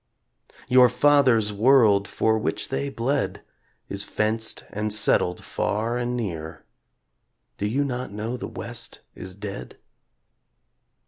[0.67, 3.43] Your fathers' world, for which they bled,
[3.87, 6.65] Is fenced and settled far and near
[7.59, 9.77] Do you not know the West is dead?